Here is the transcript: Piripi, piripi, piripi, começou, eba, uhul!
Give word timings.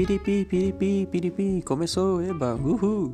Piripi, 0.00 0.46
piripi, 0.48 1.06
piripi, 1.12 1.60
começou, 1.60 2.22
eba, 2.22 2.54
uhul! 2.54 3.12